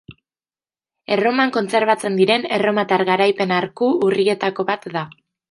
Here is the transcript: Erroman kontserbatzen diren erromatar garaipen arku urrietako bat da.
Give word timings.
Erroman 1.15 1.53
kontserbatzen 1.57 2.17
diren 2.21 2.47
erromatar 2.59 3.05
garaipen 3.11 3.55
arku 3.59 3.93
urrietako 4.09 4.69
bat 4.73 4.91
da. 4.99 5.07